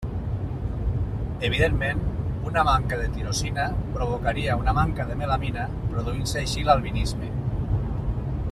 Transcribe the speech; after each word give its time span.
Evidentment, 1.49 2.01
una 2.51 2.63
manca 2.69 2.97
de 3.01 3.09
tirosina 3.17 3.67
provocaria 3.97 4.55
una 4.63 4.73
manca 4.81 5.07
de 5.11 5.21
melanina, 5.23 5.69
produint-se 5.93 6.43
així 6.45 6.65
l'albinisme. 6.71 7.31